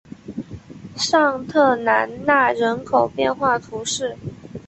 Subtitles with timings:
[0.97, 4.17] 尚特兰讷人口变化图示